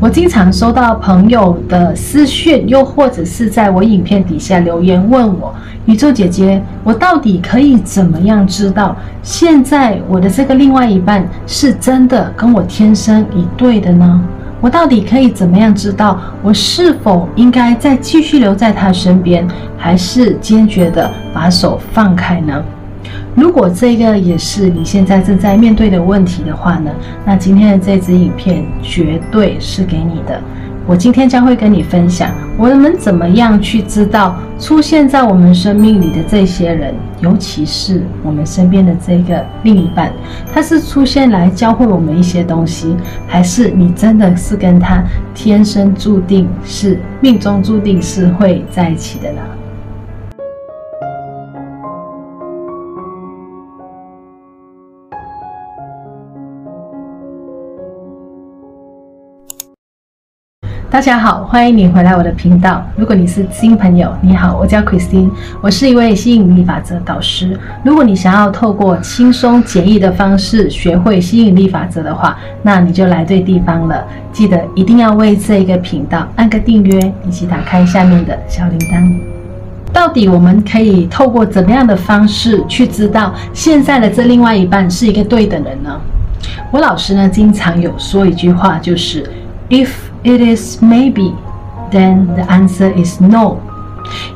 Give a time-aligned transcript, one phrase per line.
[0.00, 14.18] 我经常收到朋友的私讯，又或者是在我影片底下留言问我：“宇宙姐姐，我到底可以怎么样知道现在我的这个另外一半是真的跟我天生一对的呢？
[14.62, 19.46] 我到底可以怎么样知道我是否应该再继续留在他身边，
[19.76, 22.64] 还是坚决的把手放开呢？”
[23.34, 26.90] 如果这个也是你现在正在面对的问题的话呢，
[27.24, 30.40] 那今天的这支影片绝对是给你的。
[30.86, 40.10] 我今天将会跟你分享，我们怎么样去知道出现在我们生命里的这些人，尤其是我们身边的这个另一半，
[40.52, 42.96] 他是出现来教会我们一些东西，
[43.28, 49.40] 还是你真的是跟他天生注定是命中注定是会在一起的呢？
[60.90, 62.84] 大家好，欢迎你回来我的频道。
[62.96, 67.56] 如果你是新朋友，你好，我叫 Christine，我是一位吸引力法则导师。
[67.84, 74.04] 如果你想要透过轻松简易的方式学会吸引力法则的话，那你就来对地方了。
[74.32, 79.20] 记得一定要为这个频道按个订阅，以及打开下面的小铃铛。
[79.92, 86.00] 到底我们可以透过怎么样的方式去知道现在的这另外一半是一个对的人呢？
[86.72, 89.24] 我老师呢经常有说一句话，就是
[89.68, 89.90] If
[90.22, 91.32] It is maybe,
[91.90, 93.56] then the answer is no。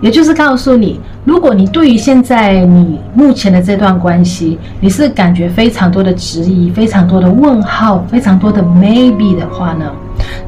[0.00, 9.90] 也就是告诉你，如果你对于现在你目前的这段关系，你是感觉非常多的质疑、非常多的问号、非常多的 maybe 的话呢，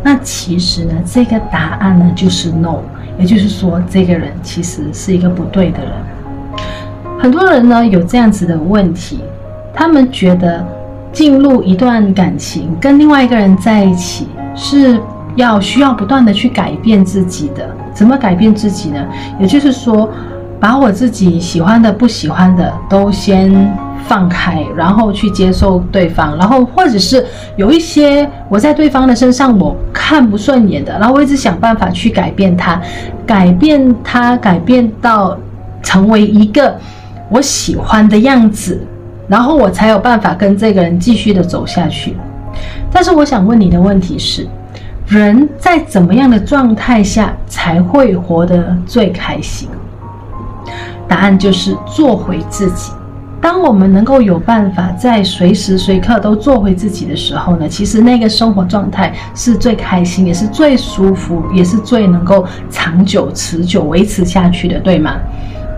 [0.02, 2.78] 那其实呢，这个答案呢就是 no。
[3.19, 5.92] 也就是说，这个人其实是一个不对的人。
[7.19, 9.20] 很多人呢有这样子的问题，
[9.72, 10.66] 他们觉得
[11.12, 15.00] 进入一段感情，跟另外一个人在一起是。
[15.36, 19.04] 要需要不断的去改变自己的，怎么改变自己呢？
[19.38, 20.08] 也就是说，
[20.60, 23.53] 把我自己喜欢的、不喜欢的都先
[24.06, 27.25] 放开，然后去接受对方，然后或者是
[27.56, 32.80] 有一些我在对方的身上我看不顺眼的，然后我一直想办法去改变他，
[33.26, 35.36] 改变他，改变到
[35.82, 36.76] 成为一个
[37.30, 38.86] 我喜欢的样子，
[39.26, 42.16] 然后我才有办法跟这个人继续的走下去。
[42.92, 44.47] 但是我想问你的问题是，
[45.14, 49.69] 人在怎么样的状态下才会活得最开心？
[51.06, 52.91] 答案就是做回自己。
[53.41, 65.14] 当我们能够有办法在随时随刻都做回自己的时候呢，其实那个生活状态是最开心，也是最舒服，也是最能够长久持久维持下去的，对吗？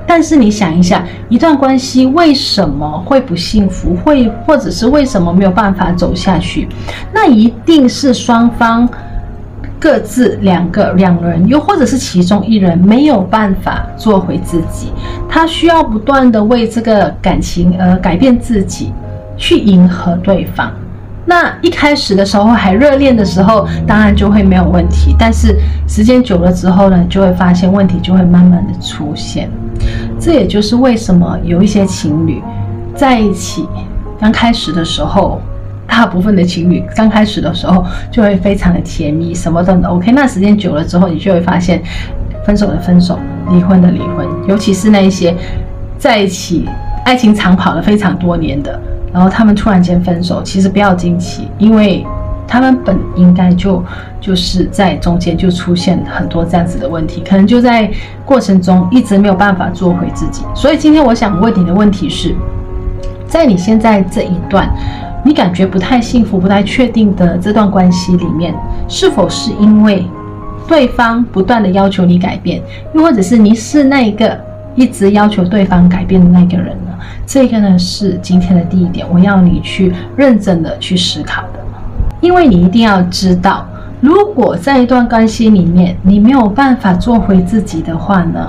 [0.06, 6.66] 但是你想一下，一段关系为什么会不幸福，会或者是为什么没有办法走下去？
[7.12, 8.88] 那一定是双方。
[9.78, 14.90] 各自两个两人，又或者是其中一人没有办法做回自己，
[15.28, 18.92] 他需要不断的为这个感情而改变自己，
[19.36, 20.72] 去迎合对方。
[21.26, 25.14] 那一开始的时候还热恋的时候，当然就会没有问题。
[25.18, 25.56] 但是
[25.86, 29.50] 时间久了之后呢，就会发现问题就会慢慢的出现。
[30.18, 32.40] 这也就是为什么有一些情侣
[32.94, 33.68] 在一起
[34.18, 35.40] 刚开始的时候。
[35.86, 40.12] 大部分的情侣刚开始的时候就会非常的甜蜜，什么都 OK。
[40.12, 41.80] 那时间久了之后，你就会发现，
[42.44, 43.18] 分手的分手，
[43.50, 44.26] 离婚的离婚。
[44.46, 45.34] 尤其是那一些
[45.96, 46.68] 在一起
[47.04, 48.78] 爱情长跑了非常多年的，
[49.12, 52.04] 然后他们突然间分手，其实不要惊奇，因为
[52.46, 53.82] 他们本应该就
[54.20, 57.90] 就是在中间就出现很多这样子的问题，可能就在
[58.24, 60.42] 过程中一直没有办法做回自己。
[60.54, 62.34] 所以今天我想问你的问题是，
[63.26, 64.68] 在你现在这一段。
[65.26, 68.54] 你感觉不太幸福、不太确定的这段关系里面，
[68.86, 70.06] 是否是因为
[70.68, 72.62] 对方不断的要求你改变，
[72.94, 74.38] 又或者是你是那一个
[74.76, 76.92] 一直要求对方改变的那个人呢？
[77.26, 81.58] 这个呢是今天的第一点，我要你去认真的去思考的，
[82.20, 83.66] 因为你一定要知道，
[84.00, 88.48] 如果在一段关系里面你没有办法做回自己的话呢，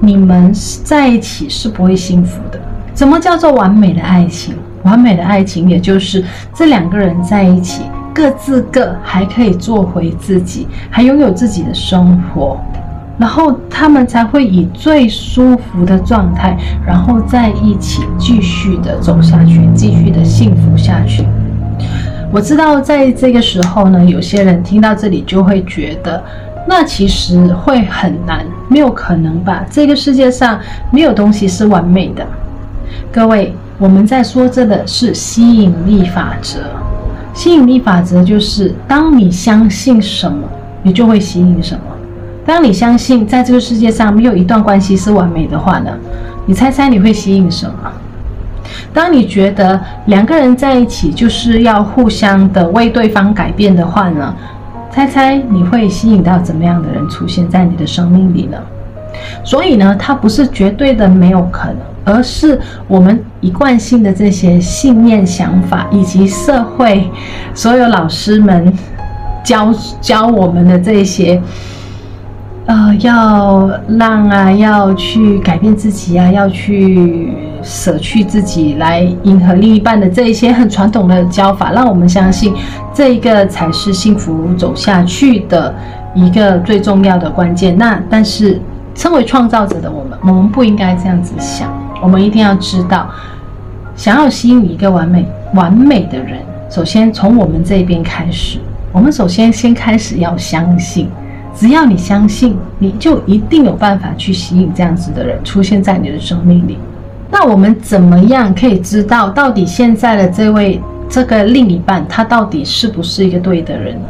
[0.00, 0.52] 你们
[0.82, 2.58] 在一起是不会幸福的。
[2.92, 4.56] 怎么叫做完美的爱情？
[4.86, 6.24] 完美的爱情，也就是
[6.54, 7.82] 这两个人在一起，
[8.14, 12.58] 各自各还可以做回自己，还拥有自己的生活，
[13.18, 16.56] 然后他们才会以最舒服的状态，
[16.86, 21.26] 然后在一起继续的走下去，继续的幸福下去。
[22.32, 26.22] 我知道，在这个时候呢，有些人听到这里就会觉得，
[26.68, 29.64] 那其实会很难，没有可能吧？
[29.70, 30.58] 这个世界上
[30.90, 32.26] 没有东西是完美的，
[33.12, 33.54] 各位。
[33.78, 36.60] 我们在说这的是吸引力法则，
[37.34, 40.38] 吸引力法则就是，当你相信什么，
[40.82, 41.82] 你就会吸引什么。
[42.46, 45.90] 当你相信在这个世界上没有一段关系是完美的话呢，
[46.46, 47.92] 你猜猜你会吸引什么？
[48.94, 54.34] 当你觉得两个人在一起就是要互相的为对方改变的话呢，
[54.90, 58.56] 猜猜你会吸引到怎么样的人出现在你的生命里呢？
[59.44, 67.10] 所以呢，它不是绝对的没有可能，而是我们一贯性的这些信念、想法，以及社会
[67.52, 68.72] 所有老师们
[69.44, 71.42] 教教我们的这些，
[72.66, 82.54] 呃，要让啊，要去改变自己啊，要去舍去自己来迎合另一半的这一些很传统的教法，让我们相信
[82.94, 85.74] 这一个才是幸福走下去的
[86.14, 87.76] 一个最重要的关键。
[87.76, 88.60] 那但是。
[88.98, 91.70] 身为创造者的我们，我们不应该这样子想。
[92.02, 93.08] 我们一定要知道，
[93.96, 96.40] 想要吸引一个完美、完美的人，
[96.70, 98.58] 首先从我们这边开始。
[98.92, 101.08] 我们首先先开始要相信，
[101.54, 106.78] 只要你相信，你就一定有办法去吸引这样子的人出现在你的生命里。
[107.30, 114.08] 那我们怎么样可以知道，到底现在的这位这个另一半，他到底是不是一个对的人呢？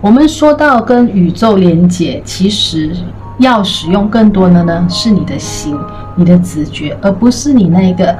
[0.00, 2.94] 我们说到跟宇宙连接，其实。
[3.42, 5.76] 要使用更多的呢，是你的心、
[6.16, 8.16] 你的直觉，而不是你那个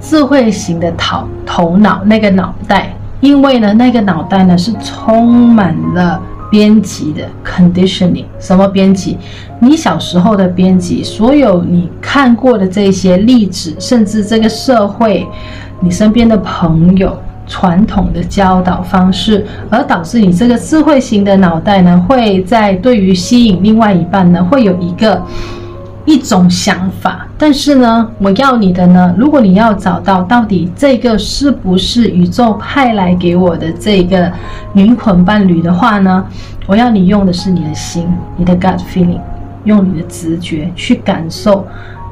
[0.00, 2.94] 智慧型的头头脑那个脑袋。
[3.20, 6.20] 因为呢，那个脑袋呢是充满了
[6.50, 8.24] 编辑的 conditioning。
[8.40, 9.16] 什么编辑？
[9.60, 15.24] 你小时候的编辑，所有你看过的这些例子，甚至这个社会，
[15.78, 17.16] 你身边的朋友。
[17.46, 25.20] 传统的教导方式，而导致你这个智慧型的脑袋呢，会在对于吸引另外一半呢，会有一个
[26.04, 27.26] 一种想法。
[27.36, 34.32] 但是呢，我要你的呢，如果你要找到到底这个是不是宇宙派来给我的这个
[34.74, 36.24] 灵魂伴侣的话呢，
[36.66, 38.06] 我要你用的是你的心，
[38.36, 39.20] 你的 gut feeling，
[39.64, 41.66] 用你的直觉去感受，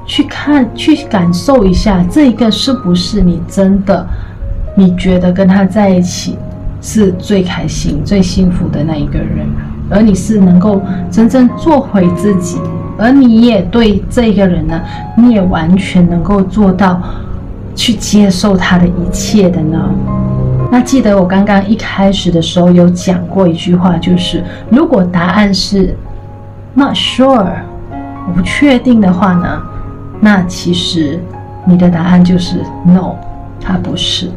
[0.05, 4.05] 去看，去感受一下这个是不是你真的。
[4.81, 6.39] 你觉得跟他在一起
[6.81, 9.47] 是最开心、最幸福的那一个人，
[9.91, 10.81] 而你是能够
[11.11, 12.59] 真正做回自己，
[12.97, 14.81] 而你也对这个人呢，
[15.19, 16.99] 你也完全能够做到
[17.75, 19.79] 去接受他的一切的呢？
[20.73, 25.95] 那记得我刚刚一开始的时候有讲过一句话，就是如果答案是
[26.73, 27.53] not sure，
[28.27, 29.61] 我不确定的话呢，
[30.21, 31.21] 那其实
[31.67, 33.15] 你的答案就是 no，
[33.61, 34.31] 他不是。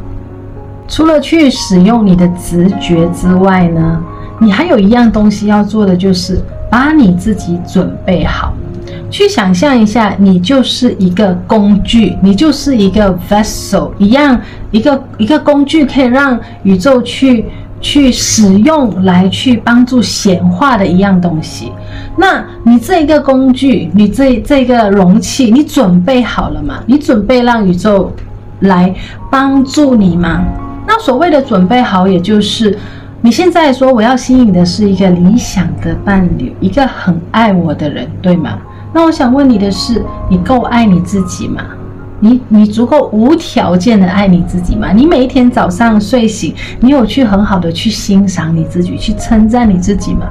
[0.87, 4.01] 除了去使用你的直觉之外呢，
[4.39, 6.39] 你还有一样东西要做的，就是
[6.69, 8.53] 把你自己准备好。
[9.09, 14.39] 去想象一下，你就是一个工具，你就是一个 vessel 一样，
[14.71, 17.45] 一个一个工具可以让宇宙去
[17.79, 21.71] 去使用，来去帮助显化的一样东西。
[22.17, 26.83] 那你这一个工具，你这这个容器，你准备好了吗？
[26.87, 28.11] 你准备让宇宙
[28.61, 28.91] 来
[29.29, 30.43] 帮助你吗？
[30.95, 32.77] 那所谓的准备好，也就是
[33.21, 38.59] 你现在说我要吸引的是一个理想的伴侣，一个很爱我的人，对吗？
[38.93, 41.63] 那我想问你的是，你够爱你自己吗？
[42.19, 44.91] 你你足够无条件的爱你自己吗？
[44.93, 50.27] 你每一天早上睡醒，你有去很好的去欣赏你自己，去称赞你自己吗？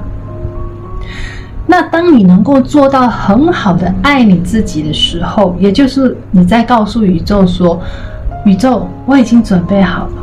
[1.66, 7.80] 那当你能够做到很好的爱你自己的时候，也就是你在告诉宇宙说，
[8.44, 10.21] 宇宙，我已经准备好了。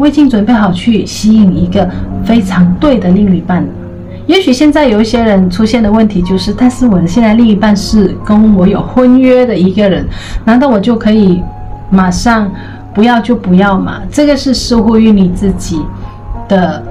[0.00, 1.86] 我已经准备好去吸引一个
[2.24, 3.68] 非常对的另一半了。
[4.26, 10.06] 也许现在有一些人出现的问题就是，但是我的现在另一半是跟我有婚约的一个人，
[10.46, 11.42] 难道我就可以
[11.90, 12.50] 马上
[12.94, 14.00] 不要就不要嘛？
[14.10, 15.84] 这个是似乎于你自己
[16.48, 16.82] 的，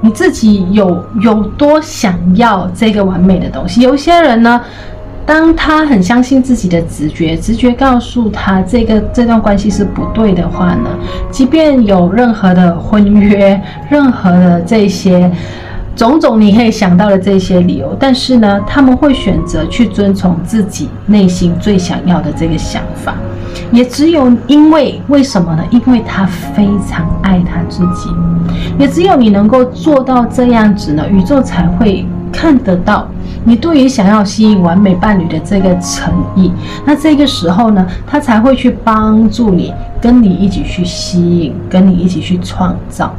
[0.00, 3.80] 你自己有有多想要这个完美的东西。
[3.80, 4.60] 有些人呢。
[5.24, 10.90] 当他很相信自己的直觉，直觉告诉他这个这段关系是不对的话呢，
[11.30, 15.30] 即便有任何的婚约，任何的这些
[15.94, 23.14] 种种你可以想到的这些理由，但是呢，他们会选择去遵从自己内心最想要的这个想法。
[23.70, 25.62] 也只有因为为什么呢？
[25.70, 28.10] 因为他非常爱他自己。
[28.78, 33.06] 也只有你能够做到这样子呢，宇宙才会看得到。
[33.44, 36.50] 你对于想要吸引完美伴侣的这个诚意，
[36.86, 43.12] 那这个时候呢，他才会去帮助你，跟你一起去吸引，跟你一起去创造。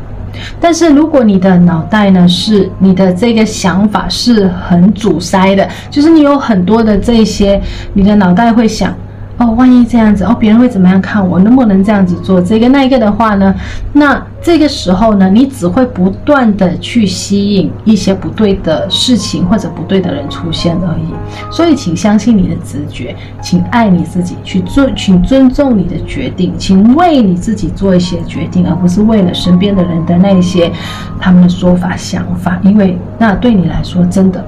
[0.60, 7.62] 但是如果你的脑袋呢，是你的这个想法是很阻塞的，就是你有很多的这些，
[7.94, 8.96] 你的脑袋会想
[9.40, 11.40] 哦，万一这样子哦，别人会怎么样看我？
[11.40, 13.54] 能不能这样子做这个那一个的话呢？
[13.92, 21.52] 那这个时候呢，你只会不断的去吸引一些不对的事情或者不对的人出现而已。
[21.52, 30.72] 所以，请相信你的直觉，请爱你自己，去尊，请尊重你的决定，请为你自己做一些决定，而不是为了身边的人的那一些
[31.20, 34.46] 他们的说法、想法，因为那对你来说真的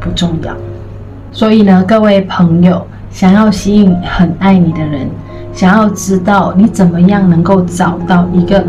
[0.00, 0.52] 不重要。
[1.30, 2.84] 所以呢，各位朋友。
[3.14, 5.08] 想要吸引很爱你的人，
[5.52, 8.66] 想要知道你怎么样能够找到一个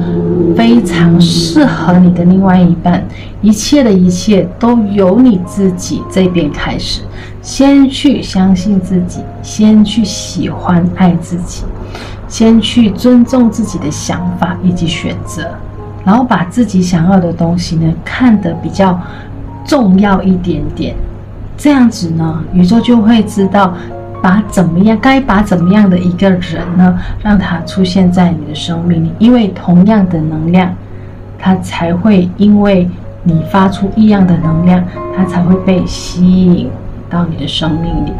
[0.55, 3.03] 非常适合你的另外一半，
[3.41, 7.01] 一切的一切都由你自己这边开始。
[7.41, 11.63] 先去相信自己，先去喜欢爱自己，
[12.27, 15.49] 先去尊重自己的想法以及选择，
[16.05, 19.01] 然后把自己想要的东西呢看得比较
[19.65, 20.95] 重要一点点。
[21.57, 23.73] 这样子呢，宇宙就会知道。
[24.25, 30.73] 把怎么样，该把怎么样的一个人呢，让他出现在你的生命里，因为同样的能量，
[31.37, 32.89] 他才会因为
[33.21, 34.83] 你发出异样的能量，
[35.15, 36.67] 他才会被吸引
[37.07, 38.13] 到你的生命里，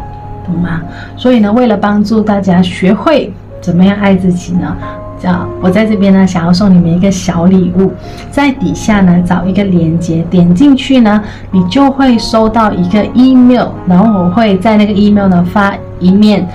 [0.46, 0.80] 懂吗？
[1.16, 4.76] 所以呢，为了帮助大家学会怎么样爱自己呢？
[5.18, 7.92] 叫我在这边呢，想要送你们一个小礼物，
[8.30, 11.20] 在底下呢找一个链接，点进去呢，
[11.50, 16.46] 你就会收到一个 email，然后我会在那个 email 呢发一面。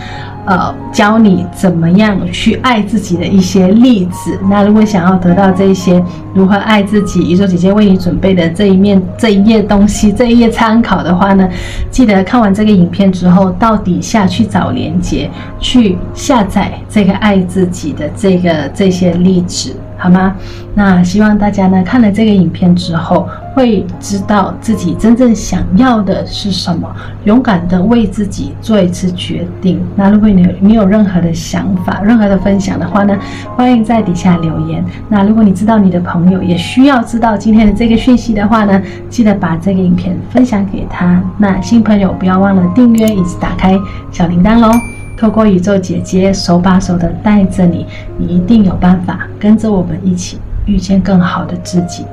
[0.44, 4.40] 呃，教你怎么样去爱自己的一些例子。
[4.50, 11.48] 那如果想要得到这些如何爱自己，宇宙姐姐为你准备的这一面这一页东西，这一页参考的话呢，
[11.92, 15.30] 记得看完这个影片之后，到底下去找连接，
[15.60, 19.76] 去下载这个爱自己的这个这些例子。
[19.96, 20.36] 好吗？
[20.74, 26.90] 那希望大家呢看了这个影片之后，会知道自己真正想要的是什么，
[27.26, 29.80] 勇敢的为自己做一次决定。
[29.96, 33.18] 那如果你有你有任何的想法、任何的分享的话呢，
[33.56, 34.84] 欢迎在底下留言。
[35.10, 41.22] 那如果你知道你的朋友也需要知道今天的这个讯息的话呢，记得把这个影片分享给他。
[41.38, 43.78] 那新朋友不要忘了订阅以及打开
[44.12, 44.72] 小铃铛喽。
[45.18, 47.86] 透过宇宙姐姐手把手的带着你，
[48.18, 52.06] 你一定有办法跟着我们一起遇见更好的自己。